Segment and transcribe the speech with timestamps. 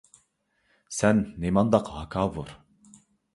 [0.99, 2.51] سەن نېمانداق ھاكاۋۇر!